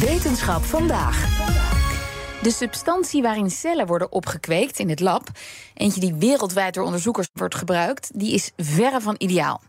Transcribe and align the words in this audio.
Wetenschap 0.00 0.64
vandaag. 0.64 1.28
De 2.42 2.50
substantie 2.50 3.22
waarin 3.22 3.50
cellen 3.50 3.86
worden 3.86 4.12
opgekweekt 4.12 4.78
in 4.78 4.88
het 4.88 5.00
lab, 5.00 5.28
eentje 5.74 6.00
die 6.00 6.14
wereldwijd 6.14 6.74
door 6.74 6.84
onderzoekers 6.84 7.28
wordt 7.32 7.54
gebruikt, 7.54 8.10
die 8.14 8.32
is 8.32 8.52
verre 8.56 9.00
van 9.00 9.14
ideaal. 9.18 9.60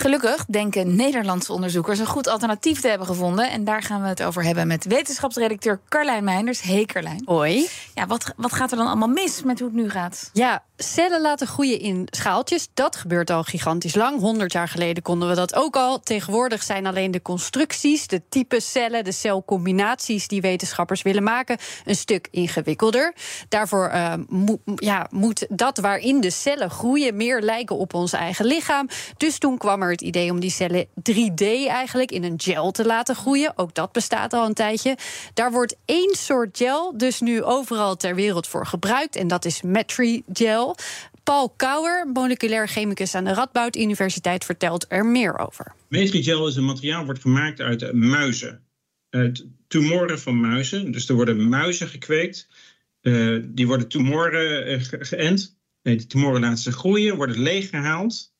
Gelukkig 0.00 0.44
denken 0.44 0.96
Nederlandse 0.96 1.52
onderzoekers 1.52 1.98
een 1.98 2.06
goed 2.06 2.28
alternatief 2.28 2.80
te 2.80 2.88
hebben 2.88 3.06
gevonden. 3.06 3.50
En 3.50 3.64
daar 3.64 3.82
gaan 3.82 4.02
we 4.02 4.08
het 4.08 4.22
over 4.22 4.44
hebben 4.44 4.66
met 4.66 4.84
wetenschapsredacteur 4.84 5.80
Carlijn 5.88 6.24
Meinders. 6.24 6.60
Hey 6.60 6.84
Carlijn. 6.84 7.22
Hoi. 7.24 7.68
Ja, 7.94 8.06
wat, 8.06 8.32
wat 8.36 8.52
gaat 8.52 8.70
er 8.70 8.76
dan 8.76 8.86
allemaal 8.86 9.08
mis 9.08 9.42
met 9.42 9.58
hoe 9.58 9.68
het 9.68 9.76
nu 9.76 9.90
gaat? 9.90 10.30
Ja, 10.32 10.62
cellen 10.76 11.20
laten 11.20 11.46
groeien 11.46 11.80
in 11.80 12.08
schaaltjes. 12.10 12.68
Dat 12.74 12.96
gebeurt 12.96 13.30
al 13.30 13.42
gigantisch 13.42 13.94
lang. 13.94 14.20
100 14.20 14.52
jaar 14.52 14.68
geleden 14.68 15.02
konden 15.02 15.28
we 15.28 15.34
dat 15.34 15.54
ook 15.54 15.76
al. 15.76 16.00
Tegenwoordig 16.00 16.62
zijn 16.62 16.86
alleen 16.86 17.10
de 17.10 17.22
constructies, 17.22 18.06
de 18.06 18.22
type 18.28 18.60
cellen, 18.60 19.04
de 19.04 19.12
celcombinaties 19.12 20.28
die 20.28 20.40
wetenschappers 20.40 21.02
willen 21.02 21.22
maken, 21.22 21.58
een 21.84 21.96
stuk 21.96 22.28
ingewikkelder. 22.30 23.14
Daarvoor 23.48 23.90
uh, 23.94 24.12
ja, 24.74 25.06
moet 25.10 25.46
dat 25.48 25.78
waarin 25.78 26.20
de 26.20 26.30
cellen 26.30 26.70
groeien 26.70 27.16
meer 27.16 27.40
lijken 27.40 27.76
op 27.76 27.94
ons 27.94 28.12
eigen 28.12 28.44
lichaam. 28.44 28.88
Dus 29.16 29.38
toen 29.38 29.58
kwam 29.58 29.82
er 29.82 29.87
het 29.90 30.00
idee 30.00 30.30
om 30.30 30.40
die 30.40 30.50
cellen 30.50 30.86
3D 30.86 31.44
eigenlijk 31.68 32.10
in 32.10 32.24
een 32.24 32.40
gel 32.40 32.70
te 32.70 32.86
laten 32.86 33.14
groeien. 33.14 33.52
Ook 33.56 33.74
dat 33.74 33.92
bestaat 33.92 34.32
al 34.32 34.46
een 34.46 34.54
tijdje. 34.54 34.96
Daar 35.34 35.52
wordt 35.52 35.76
één 35.84 36.14
soort 36.14 36.56
gel 36.56 36.98
dus 36.98 37.20
nu 37.20 37.42
overal 37.42 37.96
ter 37.96 38.14
wereld 38.14 38.46
voor 38.46 38.66
gebruikt. 38.66 39.16
En 39.16 39.28
dat 39.28 39.44
is 39.44 39.62
Metri-gel. 39.62 40.76
Paul 41.22 41.54
Kouwer, 41.56 42.06
moleculair 42.12 42.68
chemicus 42.68 43.14
aan 43.14 43.24
de 43.24 43.34
Radboud 43.34 43.76
Universiteit, 43.76 44.44
vertelt 44.44 44.86
er 44.88 45.06
meer 45.06 45.38
over. 45.38 45.72
Metrigel 45.88 46.46
is 46.46 46.56
een 46.56 46.64
materiaal 46.64 47.04
wordt 47.04 47.20
gemaakt 47.20 47.60
uit 47.60 47.92
muizen. 47.92 48.62
Uit 49.10 49.46
tumoren 49.66 50.20
van 50.20 50.40
muizen. 50.40 50.90
Dus 50.90 51.08
er 51.08 51.14
worden 51.14 51.48
muizen 51.48 51.88
gekweekt. 51.88 52.48
Uh, 53.02 53.42
die 53.44 53.66
worden 53.66 53.88
tumoren 53.88 54.70
uh, 54.70 54.80
geënt. 54.82 55.56
Nee, 55.82 55.96
die 55.96 56.06
tumoren 56.06 56.40
laten 56.40 56.58
ze 56.58 56.72
groeien, 56.72 57.16
worden 57.16 57.40
leeggehaald. 57.40 58.32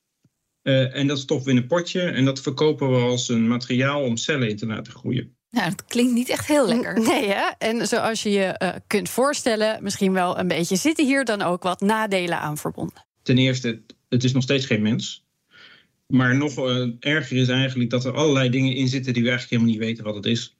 Uh, 0.68 0.96
en 0.96 1.06
dat 1.06 1.18
stoppen 1.18 1.46
we 1.46 1.52
in 1.52 1.56
een 1.56 1.66
potje 1.66 2.00
en 2.00 2.24
dat 2.24 2.40
verkopen 2.40 2.90
we 2.90 2.96
als 2.96 3.28
een 3.28 3.48
materiaal 3.48 4.02
om 4.02 4.16
cellen 4.16 4.48
in 4.48 4.56
te 4.56 4.66
laten 4.66 4.92
groeien. 4.92 5.36
Nou, 5.50 5.70
dat 5.70 5.84
klinkt 5.84 6.12
niet 6.12 6.28
echt 6.28 6.46
heel 6.46 6.68
lekker. 6.68 7.00
Nee, 7.00 7.28
hè? 7.28 7.50
En 7.58 7.86
zoals 7.86 8.22
je 8.22 8.30
je 8.30 8.60
uh, 8.62 8.68
kunt 8.86 9.08
voorstellen, 9.08 9.82
misschien 9.82 10.12
wel 10.12 10.38
een 10.38 10.48
beetje 10.48 10.76
zitten 10.76 11.06
hier 11.06 11.24
dan 11.24 11.42
ook 11.42 11.62
wat 11.62 11.80
nadelen 11.80 12.40
aan 12.40 12.56
verbonden. 12.56 13.06
Ten 13.22 13.38
eerste, 13.38 13.82
het 14.08 14.24
is 14.24 14.32
nog 14.32 14.42
steeds 14.42 14.66
geen 14.66 14.82
mens. 14.82 15.26
Maar 16.06 16.36
nog 16.36 16.58
uh, 16.58 16.92
erger 17.00 17.36
is 17.36 17.48
eigenlijk 17.48 17.90
dat 17.90 18.04
er 18.04 18.14
allerlei 18.14 18.50
dingen 18.50 18.74
in 18.74 18.88
zitten 18.88 19.12
die 19.12 19.22
we 19.22 19.28
eigenlijk 19.28 19.60
helemaal 19.60 19.80
niet 19.80 19.88
weten 19.88 20.04
wat 20.04 20.14
het 20.14 20.26
is. 20.26 20.56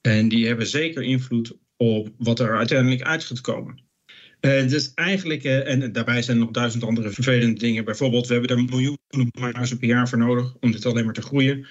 En 0.00 0.28
die 0.28 0.46
hebben 0.46 0.66
zeker 0.66 1.02
invloed 1.02 1.52
op 1.76 2.08
wat 2.18 2.40
er 2.40 2.56
uiteindelijk 2.56 3.02
uit 3.02 3.24
gaat 3.24 3.40
komen. 3.40 3.84
Uh, 4.44 4.68
dus 4.68 4.94
eigenlijk, 4.94 5.44
uh, 5.44 5.68
en 5.68 5.92
daarbij 5.92 6.22
zijn 6.22 6.38
nog 6.38 6.50
duizend 6.50 6.84
andere 6.84 7.10
vervelende 7.10 7.60
dingen. 7.60 7.84
Bijvoorbeeld, 7.84 8.26
we 8.26 8.32
hebben 8.32 8.56
er 8.56 8.64
miljoenen 8.64 9.30
muizen 9.52 9.78
per 9.78 9.88
jaar 9.88 10.08
voor 10.08 10.18
nodig 10.18 10.54
om 10.60 10.72
dit 10.72 10.86
alleen 10.86 11.04
maar 11.04 11.14
te 11.14 11.22
groeien. 11.22 11.66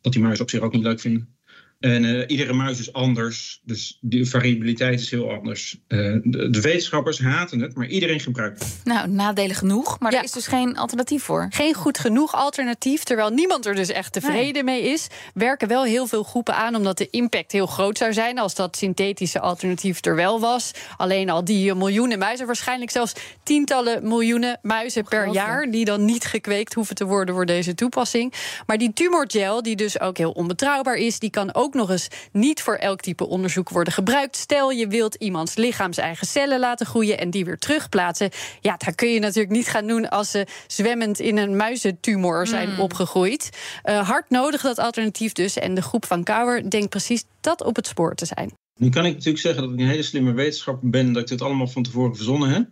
Wat 0.00 0.12
die 0.12 0.22
muizen 0.22 0.44
op 0.44 0.50
zich 0.50 0.60
ook 0.60 0.72
niet 0.72 0.82
leuk 0.82 1.00
vinden. 1.00 1.39
En 1.80 2.04
uh, 2.04 2.24
iedere 2.26 2.52
muis 2.52 2.78
is 2.78 2.92
anders, 2.92 3.60
dus 3.64 3.98
de 4.00 4.26
variabiliteit 4.26 5.00
is 5.00 5.10
heel 5.10 5.30
anders. 5.30 5.78
Uh, 5.88 6.16
de, 6.22 6.50
de, 6.50 6.60
wetenschappers 6.60 7.18
haten 7.18 7.60
het, 7.60 7.74
maar 7.74 7.86
iedereen 7.86 8.20
gebruikt 8.20 8.58
het. 8.58 8.80
Nou, 8.84 9.08
nadelen 9.08 9.56
genoeg, 9.56 9.98
maar 9.98 10.12
ja. 10.12 10.18
er 10.18 10.24
is 10.24 10.32
dus 10.32 10.46
geen 10.46 10.76
alternatief 10.76 11.22
voor. 11.22 11.46
Geen 11.50 11.74
goed 11.74 11.98
genoeg 11.98 12.34
alternatief, 12.34 13.02
terwijl 13.02 13.30
niemand 13.30 13.66
er 13.66 13.74
dus 13.74 13.88
echt 13.88 14.12
tevreden 14.12 14.64
nee. 14.64 14.80
mee 14.82 14.92
is. 14.92 15.06
Werken 15.34 15.68
wel 15.68 15.84
heel 15.84 16.06
veel 16.06 16.22
groepen 16.22 16.54
aan, 16.54 16.74
omdat 16.74 16.98
de 16.98 17.08
impact 17.10 17.52
heel 17.52 17.66
groot 17.66 17.98
zou 17.98 18.12
zijn 18.12 18.38
als 18.38 18.54
dat 18.54 18.76
synthetische 18.76 19.40
alternatief 19.40 20.04
er 20.04 20.16
wel 20.16 20.40
was. 20.40 20.70
Alleen 20.96 21.30
al 21.30 21.44
die 21.44 21.74
miljoenen 21.74 22.18
muizen, 22.18 22.46
waarschijnlijk 22.46 22.90
zelfs 22.90 23.12
tientallen 23.42 24.08
miljoenen 24.08 24.58
muizen 24.62 25.04
per 25.04 25.28
jaar, 25.28 25.70
die 25.70 25.84
dan 25.84 26.04
niet 26.04 26.24
gekweekt 26.24 26.74
hoeven 26.74 26.94
te 26.94 27.04
worden 27.04 27.34
voor 27.34 27.46
deze 27.46 27.74
toepassing. 27.74 28.32
Maar 28.66 28.78
die 28.78 28.92
tumorgel, 28.92 29.62
die 29.62 29.76
dus 29.76 30.00
ook 30.00 30.16
heel 30.16 30.30
onbetrouwbaar 30.30 30.96
is, 30.96 31.18
die 31.18 31.30
kan 31.30 31.54
ook 31.54 31.68
nog 31.74 31.90
eens 31.90 32.08
niet 32.32 32.62
voor 32.62 32.74
elk 32.74 33.00
type 33.00 33.26
onderzoek 33.26 33.68
worden 33.68 33.92
gebruikt. 33.92 34.36
Stel 34.36 34.70
je 34.70 34.86
wilt 34.86 35.14
iemands 35.14 35.54
lichaams 35.54 35.96
eigen 35.96 36.26
cellen 36.26 36.60
laten 36.60 36.86
groeien 36.86 37.18
en 37.18 37.30
die 37.30 37.44
weer 37.44 37.58
terugplaatsen. 37.58 38.30
Ja, 38.60 38.76
dat 38.76 38.94
kun 38.94 39.08
je 39.08 39.20
natuurlijk 39.20 39.54
niet 39.54 39.68
gaan 39.68 39.86
doen 39.86 40.08
als 40.08 40.30
ze 40.30 40.46
zwemmend 40.66 41.20
in 41.20 41.36
een 41.36 41.56
muizentumor 41.56 42.46
zijn 42.46 42.70
mm. 42.70 42.80
opgegroeid. 42.80 43.50
Uh, 43.84 44.08
hard 44.08 44.30
nodig 44.30 44.60
dat 44.62 44.78
alternatief 44.78 45.32
dus. 45.32 45.56
En 45.56 45.74
de 45.74 45.82
groep 45.82 46.06
van 46.06 46.24
Kouwer 46.24 46.70
denkt 46.70 46.88
precies 46.88 47.24
dat 47.40 47.64
op 47.64 47.76
het 47.76 47.86
spoor 47.86 48.14
te 48.14 48.26
zijn. 48.26 48.52
Nu 48.78 48.88
kan 48.88 49.06
ik 49.06 49.12
natuurlijk 49.12 49.38
zeggen 49.38 49.62
dat 49.62 49.72
ik 49.72 49.78
een 49.78 49.86
hele 49.86 50.02
slimme 50.02 50.32
wetenschapper 50.32 50.90
ben 50.90 51.06
en 51.06 51.12
dat 51.12 51.22
ik 51.22 51.28
dit 51.28 51.42
allemaal 51.42 51.68
van 51.68 51.82
tevoren 51.82 52.16
verzonnen 52.16 52.48
heb. 52.48 52.68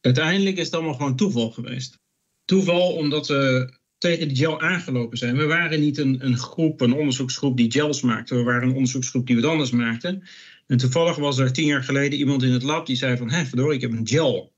Uiteindelijk 0.00 0.56
is 0.56 0.64
het 0.64 0.74
allemaal 0.74 0.94
gewoon 0.94 1.16
toeval 1.16 1.50
geweest. 1.50 1.98
Toeval 2.44 2.92
omdat 2.92 3.26
we 3.26 3.72
tegen 3.98 4.28
die 4.28 4.36
gel 4.36 4.60
aangelopen 4.60 5.18
zijn. 5.18 5.36
We 5.36 5.46
waren 5.46 5.80
niet 5.80 5.98
een, 5.98 6.24
een 6.24 6.38
groep, 6.38 6.80
een 6.80 6.92
onderzoeksgroep 6.92 7.56
die 7.56 7.70
gels 7.70 8.02
maakte. 8.02 8.34
We 8.34 8.42
waren 8.42 8.68
een 8.68 8.74
onderzoeksgroep 8.74 9.26
die 9.26 9.36
wat 9.36 9.50
anders 9.50 9.70
maakte. 9.70 10.22
En 10.66 10.76
toevallig 10.76 11.16
was 11.16 11.38
er 11.38 11.52
tien 11.52 11.66
jaar 11.66 11.84
geleden 11.84 12.18
iemand 12.18 12.42
in 12.42 12.52
het 12.52 12.62
lab 12.62 12.86
die 12.86 12.96
zei 12.96 13.16
van... 13.16 13.30
hé, 13.30 13.44
verdorie, 13.44 13.74
ik 13.74 13.80
heb 13.80 13.92
een 13.92 14.08
gel. 14.08 14.56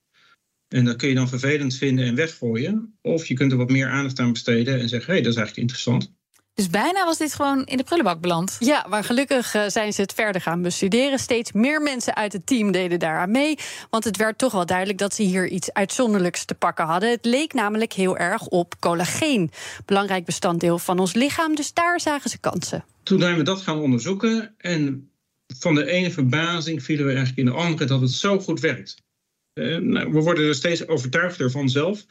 En 0.69 0.85
dat 0.85 0.97
kun 0.97 1.09
je 1.09 1.15
dan 1.15 1.29
vervelend 1.29 1.77
vinden 1.77 2.05
en 2.05 2.15
weggooien. 2.15 2.99
Of 3.03 3.27
je 3.27 3.35
kunt 3.35 3.53
er 3.53 3.59
wat 3.59 3.71
meer 3.71 3.89
aandacht 3.89 4.19
aan 4.19 4.33
besteden 4.33 4.81
en 4.81 4.89
zeggen... 4.89 5.09
hé, 5.09 5.13
hey, 5.13 5.23
dat 5.23 5.33
is 5.33 5.39
eigenlijk 5.39 5.69
interessant. 5.69 6.19
Dus 6.61 6.71
bijna 6.71 7.05
was 7.05 7.19
dit 7.19 7.35
gewoon 7.35 7.65
in 7.65 7.77
de 7.77 7.83
prullenbak 7.83 8.21
beland. 8.21 8.57
Ja, 8.59 8.87
maar 8.89 9.05
gelukkig 9.05 9.55
uh, 9.55 9.63
zijn 9.67 9.93
ze 9.93 10.01
het 10.01 10.13
verder 10.13 10.41
gaan 10.41 10.63
bestuderen. 10.63 11.19
Steeds 11.19 11.53
meer 11.53 11.83
mensen 11.83 12.15
uit 12.15 12.33
het 12.33 12.47
team 12.47 12.73
deden 12.73 12.99
daaraan 12.99 13.31
mee. 13.31 13.59
Want 13.91 14.05
het 14.05 14.17
werd 14.17 14.39
toch 14.39 14.53
wel 14.53 14.67
duidelijk 14.67 14.99
dat 14.99 15.15
ze 15.15 15.23
hier 15.23 15.49
iets 15.49 15.73
uitzonderlijks 15.73 16.45
te 16.45 16.55
pakken 16.55 16.85
hadden. 16.85 17.11
Het 17.11 17.25
leek 17.25 17.53
namelijk 17.53 17.93
heel 17.93 18.17
erg 18.17 18.47
op 18.47 18.75
collageen. 18.81 19.51
Belangrijk 19.85 20.25
bestanddeel 20.25 20.79
van 20.79 20.99
ons 20.99 21.15
lichaam. 21.15 21.55
Dus 21.55 21.73
daar 21.73 22.01
zagen 22.01 22.31
ze 22.31 22.39
kansen. 22.39 22.85
Toen 23.03 23.21
zijn 23.21 23.37
we 23.37 23.43
dat 23.43 23.61
gaan 23.61 23.79
onderzoeken. 23.79 24.55
En 24.59 25.11
van 25.59 25.75
de 25.75 25.87
ene 25.87 26.11
verbazing 26.11 26.83
vielen 26.83 27.07
we 27.07 27.13
eigenlijk 27.13 27.39
in 27.39 27.55
de 27.55 27.61
andere 27.61 27.85
dat 27.85 28.01
het 28.01 28.11
zo 28.13 28.39
goed 28.39 28.61
werkt. 28.61 29.03
Uh, 29.55 29.79
nou, 29.79 30.13
we 30.13 30.21
worden 30.21 30.49
er 30.49 30.55
steeds 30.55 30.87
overtuigder 30.87 31.51
van 31.51 31.69
zelf 31.69 32.07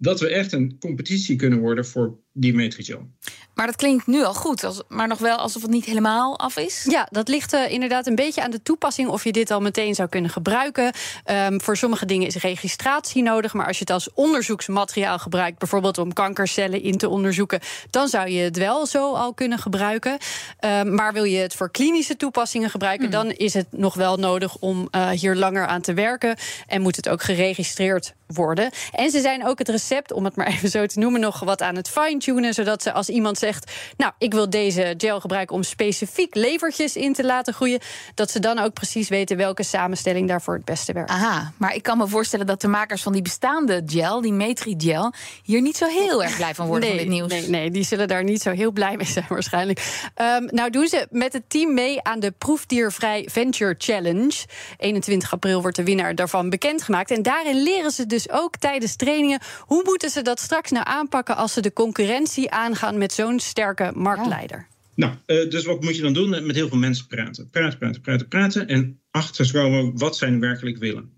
dat 0.00 0.20
we 0.20 0.28
echt 0.28 0.52
een 0.52 0.76
competitie 0.78 1.36
kunnen 1.36 1.58
worden 1.58 1.86
voor 1.86 2.18
die 2.32 2.54
Metrigel. 2.54 3.08
Maar 3.54 3.66
dat 3.66 3.76
klinkt 3.76 4.06
nu 4.06 4.24
al 4.24 4.34
goed, 4.34 4.64
als, 4.64 4.82
maar 4.88 5.08
nog 5.08 5.18
wel 5.18 5.36
alsof 5.36 5.62
het 5.62 5.70
niet 5.70 5.84
helemaal 5.84 6.38
af 6.38 6.56
is? 6.56 6.86
Ja, 6.88 7.08
dat 7.10 7.28
ligt 7.28 7.54
uh, 7.54 7.70
inderdaad 7.70 8.06
een 8.06 8.14
beetje 8.14 8.42
aan 8.42 8.50
de 8.50 8.62
toepassing 8.62 9.08
of 9.08 9.24
je 9.24 9.32
dit 9.32 9.50
al 9.50 9.60
meteen 9.60 9.94
zou 9.94 10.08
kunnen 10.08 10.30
gebruiken. 10.30 10.92
Um, 11.30 11.60
voor 11.60 11.76
sommige 11.76 12.06
dingen 12.06 12.26
is 12.26 12.34
registratie 12.34 13.22
nodig, 13.22 13.52
maar 13.52 13.66
als 13.66 13.78
je 13.78 13.84
het 13.84 13.92
als 13.92 14.12
onderzoeksmateriaal 14.12 15.18
gebruikt, 15.18 15.58
bijvoorbeeld 15.58 15.98
om 15.98 16.12
kankercellen 16.12 16.82
in 16.82 16.98
te 16.98 17.08
onderzoeken, 17.08 17.60
dan 17.90 18.08
zou 18.08 18.28
je 18.28 18.42
het 18.42 18.56
wel 18.56 18.86
zo 18.86 19.14
al 19.14 19.34
kunnen 19.34 19.58
gebruiken. 19.58 20.18
Um, 20.60 20.94
maar 20.94 21.12
wil 21.12 21.24
je 21.24 21.38
het 21.38 21.54
voor 21.54 21.70
klinische 21.70 22.16
toepassingen 22.16 22.70
gebruiken, 22.70 23.04
hmm. 23.04 23.14
dan 23.14 23.30
is 23.30 23.54
het 23.54 23.66
nog 23.70 23.94
wel 23.94 24.16
nodig 24.16 24.56
om 24.56 24.88
uh, 24.90 25.10
hier 25.10 25.34
langer 25.34 25.66
aan 25.66 25.80
te 25.80 25.94
werken 25.94 26.36
en 26.66 26.82
moet 26.82 26.96
het 26.96 27.08
ook 27.08 27.22
geregistreerd 27.22 28.14
worden. 28.26 28.70
En 28.92 29.10
ze 29.10 29.20
zijn 29.20 29.46
ook 29.46 29.58
het 29.58 29.68
recept, 29.68 30.12
om 30.12 30.24
het 30.24 30.36
maar 30.36 30.46
even 30.54 30.68
zo 30.68 30.86
te 30.86 30.98
noemen, 30.98 31.20
nog 31.20 31.40
wat 31.40 31.62
aan 31.62 31.76
het 31.76 31.88
fine-tunen. 32.22 32.54
Zodat 32.54 32.82
ze 32.82 32.92
als 32.92 33.08
iemand 33.08 33.38
zegt: 33.38 33.72
Nou, 33.96 34.12
ik 34.18 34.32
wil 34.32 34.50
deze 34.50 34.94
gel 34.96 35.20
gebruiken 35.20 35.56
om 35.56 35.62
specifiek 35.62 36.34
levertjes 36.34 36.96
in 36.96 37.12
te 37.12 37.24
laten 37.24 37.54
groeien. 37.54 37.80
Dat 38.14 38.30
ze 38.30 38.40
dan 38.40 38.58
ook 38.58 38.72
precies 38.72 39.08
weten 39.08 39.36
welke 39.36 39.62
samenstelling 39.62 40.28
daarvoor 40.28 40.54
het 40.54 40.64
beste 40.64 40.92
werkt. 40.92 41.10
Aha, 41.10 41.52
maar 41.56 41.74
ik 41.74 41.82
kan 41.82 41.98
me 41.98 42.08
voorstellen 42.08 42.46
dat 42.46 42.60
de 42.60 42.68
makers 42.68 43.02
van 43.02 43.12
die 43.12 43.22
bestaande 43.22 43.82
gel, 43.86 44.20
die 44.20 44.32
Metri-gel, 44.32 45.12
hier 45.42 45.60
niet 45.60 45.76
zo 45.76 45.86
heel 45.86 46.22
erg 46.22 46.36
blij 46.36 46.54
van 46.54 46.66
worden 46.66 46.88
nee, 46.88 46.98
van 46.98 47.08
dit 47.08 47.14
nieuws. 47.14 47.32
Nee, 47.32 47.48
nee, 47.48 47.70
die 47.70 47.84
zullen 47.84 48.08
daar 48.08 48.24
niet 48.24 48.42
zo 48.42 48.50
heel 48.50 48.72
blij 48.72 48.96
mee 48.96 49.06
zijn, 49.06 49.26
waarschijnlijk. 49.28 50.08
Um, 50.38 50.48
nou, 50.50 50.70
doen 50.70 50.88
ze 50.88 51.06
met 51.10 51.32
het 51.32 51.42
team 51.48 51.74
mee 51.74 52.02
aan 52.02 52.20
de 52.20 52.30
Proefdiervrij 52.30 53.28
Venture 53.30 53.74
Challenge. 53.78 54.34
21 54.78 55.32
april 55.32 55.60
wordt 55.60 55.76
de 55.76 55.84
winnaar 55.84 56.14
daarvan 56.14 56.50
bekendgemaakt. 56.50 57.10
En 57.10 57.22
daarin 57.22 57.62
leren 57.62 57.90
ze 57.90 58.06
dus 58.06 58.20
dus 58.22 58.30
ook 58.30 58.56
tijdens 58.56 58.96
trainingen. 58.96 59.40
Hoe 59.60 59.82
moeten 59.84 60.10
ze 60.10 60.22
dat 60.22 60.40
straks 60.40 60.70
nou 60.70 60.86
aanpakken 60.88 61.36
als 61.36 61.52
ze 61.52 61.60
de 61.60 61.72
concurrentie 61.72 62.09
aangaan 62.48 62.98
met 62.98 63.12
zo'n 63.12 63.40
sterke 63.40 63.92
marktleider? 63.94 64.66
Nou, 64.94 65.12
uh, 65.26 65.50
dus 65.50 65.64
wat 65.64 65.82
moet 65.82 65.96
je 65.96 66.02
dan 66.02 66.12
doen? 66.12 66.46
Met 66.46 66.56
heel 66.56 66.68
veel 66.68 66.78
mensen 66.78 67.06
praten. 67.06 67.50
Praten, 67.50 67.78
praten, 67.78 68.00
praten, 68.00 68.28
praten. 68.28 68.68
En 68.68 69.00
achterkomen 69.10 69.98
wat 69.98 70.16
zij 70.16 70.38
werkelijk 70.38 70.78
willen. 70.78 71.12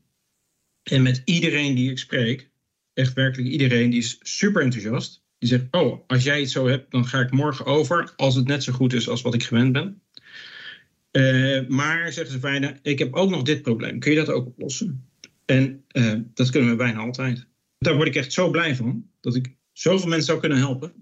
En 0.83 1.03
met 1.03 1.23
iedereen 1.25 1.75
die 1.75 1.91
ik 1.91 1.99
spreek, 1.99 2.51
echt 2.95 3.13
werkelijk 3.13 3.51
iedereen, 3.51 3.91
die 3.91 3.99
is 3.99 4.19
super 4.21 4.63
enthousiast. 4.63 5.23
Die 5.39 5.49
zegt, 5.49 5.65
oh, 5.71 6.01
als 6.07 6.23
jij 6.23 6.41
het 6.41 6.51
zo 6.51 6.67
hebt, 6.67 6.91
dan 6.91 7.07
ga 7.07 7.21
ik 7.21 7.31
morgen 7.31 7.67
over 7.67 8.13
als 8.17 8.35
het 8.35 8.47
net 8.47 8.63
zo 8.63 8.73
goed 8.73 8.93
is 8.93 9.09
als 9.09 9.23
wat 9.23 9.35
ik 9.35 9.43
gewend 9.43 9.73
ben. 9.73 10.03
Uh, 11.13 11.69
maar, 11.69 12.13
zeggen 12.13 12.33
ze 12.33 12.39
bijna, 12.39 12.79
ik 12.83 12.99
heb 12.99 13.15
ook 13.15 13.31
nog 13.31 13.43
dit 13.43 13.63
probleem. 13.63 13.99
Kun 13.99 14.11
je 14.11 14.19
dat 14.19 14.31
ook 14.31 14.47
oplossen? 14.47 15.09
En 15.45 15.85
uh, 15.93 16.15
dat 16.35 16.51
kunnen 16.51 16.71
we 16.71 16.77
bijna 16.77 16.99
altijd. 16.99 17.47
Daar 17.79 17.95
word 17.95 18.09
ik 18.09 18.15
echt 18.15 18.33
zo 18.33 18.51
blij 18.51 18.77
van, 18.77 19.11
dat 19.21 19.35
ik 19.35 19.55
zoveel 19.83 20.09
mensen 20.09 20.27
zou 20.27 20.41
kunnen 20.41 20.59
helpen. 20.59 20.93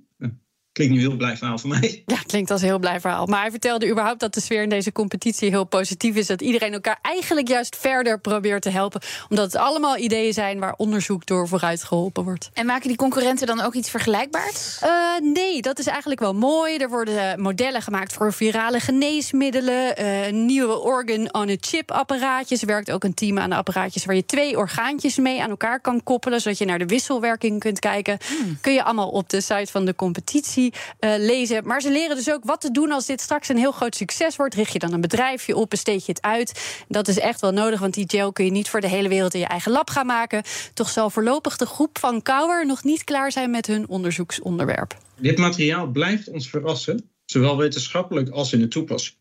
Klinkt 0.80 0.98
nu 0.98 1.08
heel 1.08 1.16
blij 1.16 1.36
verhaal 1.36 1.58
voor 1.58 1.70
mij. 1.70 2.02
Ja, 2.06 2.18
klinkt 2.26 2.50
als 2.50 2.60
een 2.60 2.66
heel 2.66 2.78
blij 2.78 3.00
verhaal. 3.00 3.26
Maar 3.26 3.40
hij 3.40 3.50
vertelde 3.50 3.90
überhaupt 3.90 4.20
dat 4.20 4.34
de 4.34 4.40
sfeer 4.40 4.62
in 4.62 4.68
deze 4.68 4.92
competitie 4.92 5.50
heel 5.50 5.64
positief 5.64 6.16
is. 6.16 6.26
Dat 6.26 6.40
iedereen 6.40 6.72
elkaar 6.72 6.98
eigenlijk 7.02 7.48
juist 7.48 7.76
verder 7.76 8.20
probeert 8.20 8.62
te 8.62 8.70
helpen. 8.70 9.00
Omdat 9.28 9.52
het 9.52 9.62
allemaal 9.62 9.96
ideeën 9.96 10.32
zijn 10.32 10.58
waar 10.58 10.74
onderzoek 10.76 11.26
door 11.26 11.48
vooruit 11.48 11.84
geholpen 11.84 12.24
wordt. 12.24 12.50
En 12.52 12.66
maken 12.66 12.88
die 12.88 12.96
concurrenten 12.96 13.46
dan 13.46 13.60
ook 13.60 13.74
iets 13.74 13.90
vergelijkbaars? 13.90 14.80
Uh, 14.84 14.90
nee, 15.32 15.62
dat 15.62 15.78
is 15.78 15.86
eigenlijk 15.86 16.20
wel 16.20 16.34
mooi. 16.34 16.76
Er 16.76 16.88
worden 16.88 17.40
modellen 17.40 17.82
gemaakt 17.82 18.12
voor 18.12 18.32
virale 18.32 18.80
geneesmiddelen. 18.80 20.02
Uh, 20.02 20.32
nieuwe 20.32 20.78
organ-on-a-chip 20.78 21.90
apparaatjes. 21.90 22.60
Er 22.60 22.66
werkt 22.66 22.90
ook 22.90 23.04
een 23.04 23.14
team 23.14 23.38
aan 23.38 23.50
de 23.50 23.56
apparaatjes 23.56 24.04
waar 24.04 24.16
je 24.16 24.26
twee 24.26 24.56
orgaantjes 24.56 25.16
mee 25.16 25.42
aan 25.42 25.50
elkaar 25.50 25.80
kan 25.80 26.02
koppelen. 26.02 26.40
Zodat 26.40 26.58
je 26.58 26.64
naar 26.64 26.78
de 26.78 26.86
wisselwerking 26.86 27.60
kunt 27.60 27.78
kijken. 27.78 28.18
Hmm. 28.26 28.58
Kun 28.60 28.72
je 28.72 28.84
allemaal 28.84 29.08
op 29.08 29.30
de 29.30 29.40
site 29.40 29.70
van 29.70 29.84
de 29.84 29.94
competitie 29.94 30.69
uh, 31.00 31.14
lezen. 31.18 31.66
Maar 31.66 31.80
ze 31.80 31.90
leren 31.90 32.16
dus 32.16 32.30
ook 32.30 32.44
wat 32.44 32.60
te 32.60 32.70
doen 32.70 32.92
als 32.92 33.06
dit 33.06 33.20
straks 33.20 33.48
een 33.48 33.56
heel 33.56 33.72
groot 33.72 33.96
succes 33.96 34.36
wordt. 34.36 34.54
Richt 34.54 34.72
je 34.72 34.78
dan 34.78 34.92
een 34.92 35.00
bedrijfje 35.00 35.56
op, 35.56 35.70
besteed 35.70 36.06
je 36.06 36.12
het 36.12 36.22
uit. 36.22 36.84
Dat 36.88 37.08
is 37.08 37.18
echt 37.18 37.40
wel 37.40 37.52
nodig, 37.52 37.80
want 37.80 37.94
die 37.94 38.04
gel 38.06 38.32
kun 38.32 38.44
je 38.44 38.50
niet 38.50 38.68
voor 38.68 38.80
de 38.80 38.88
hele 38.88 39.08
wereld 39.08 39.34
in 39.34 39.40
je 39.40 39.46
eigen 39.46 39.72
lab 39.72 39.90
gaan 39.90 40.06
maken. 40.06 40.42
Toch 40.74 40.88
zal 40.88 41.10
voorlopig 41.10 41.56
de 41.56 41.66
groep 41.66 41.98
van 41.98 42.22
Kouwer 42.22 42.66
nog 42.66 42.84
niet 42.84 43.04
klaar 43.04 43.32
zijn 43.32 43.50
met 43.50 43.66
hun 43.66 43.88
onderzoeksonderwerp. 43.88 44.98
Dit 45.20 45.38
materiaal 45.38 45.86
blijft 45.86 46.28
ons 46.28 46.48
verrassen, 46.48 47.10
zowel 47.24 47.56
wetenschappelijk 47.56 48.28
als 48.28 48.52
in 48.52 48.60
de 48.60 48.68
toepassing. 48.68 49.16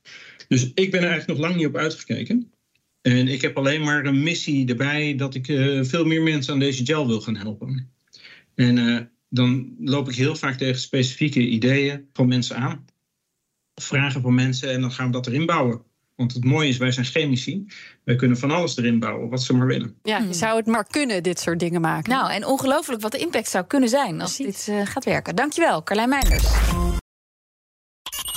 Dus 0.47 0.71
ik 0.73 0.91
ben 0.91 1.01
er 1.01 1.09
eigenlijk 1.09 1.39
nog 1.39 1.47
lang 1.47 1.55
niet 1.55 1.67
op 1.67 1.75
uitgekeken. 1.75 2.51
En 3.01 3.27
ik 3.27 3.41
heb 3.41 3.57
alleen 3.57 3.81
maar 3.81 4.05
een 4.05 4.23
missie 4.23 4.67
erbij 4.67 5.15
dat 5.15 5.35
ik 5.35 5.47
uh, 5.47 5.83
veel 5.83 6.05
meer 6.05 6.21
mensen 6.21 6.53
aan 6.53 6.59
deze 6.59 6.85
gel 6.85 7.07
wil 7.07 7.21
gaan 7.21 7.35
helpen. 7.35 7.91
En 8.55 8.77
uh, 8.77 8.99
dan 9.29 9.75
loop 9.79 10.09
ik 10.09 10.15
heel 10.15 10.35
vaak 10.35 10.57
tegen 10.57 10.79
specifieke 10.79 11.39
ideeën 11.39 12.09
van 12.13 12.27
mensen 12.27 12.55
aan. 12.55 12.85
Of 13.73 13.83
vragen 13.83 14.21
van 14.21 14.33
mensen 14.33 14.71
en 14.71 14.81
dan 14.81 14.91
gaan 14.91 15.05
we 15.05 15.11
dat 15.11 15.27
erin 15.27 15.45
bouwen. 15.45 15.81
Want 16.15 16.33
het 16.33 16.43
mooie 16.43 16.69
is, 16.69 16.77
wij 16.77 16.91
zijn 16.91 17.05
chemici. 17.05 17.65
Wij 18.03 18.15
kunnen 18.15 18.37
van 18.37 18.51
alles 18.51 18.77
erin 18.77 18.99
bouwen, 18.99 19.29
wat 19.29 19.43
ze 19.43 19.53
maar 19.53 19.67
willen. 19.67 19.95
Ja, 20.03 20.17
je 20.17 20.23
hmm. 20.23 20.33
zou 20.33 20.57
het 20.57 20.65
maar 20.65 20.87
kunnen, 20.89 21.23
dit 21.23 21.39
soort 21.39 21.59
dingen 21.59 21.81
maken. 21.81 22.11
Nou, 22.11 22.31
en 22.31 22.45
ongelooflijk 22.45 23.01
wat 23.01 23.11
de 23.11 23.17
impact 23.17 23.49
zou 23.49 23.65
kunnen 23.65 23.89
zijn 23.89 24.21
als 24.21 24.37
dit 24.37 24.67
uh, 24.69 24.85
gaat 24.85 25.05
werken. 25.05 25.35
Dankjewel, 25.35 25.83
Carlijn 25.83 26.09
Meinders. 26.09 26.47